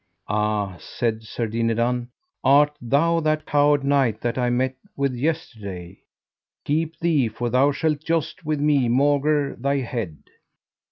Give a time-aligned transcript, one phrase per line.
[0.29, 2.07] Ah, said Sir Dinadan,
[2.43, 6.01] art thou that coward knight that I met with yesterday?
[6.65, 10.17] keep thee, for thou shalt joust with me maugre thy head.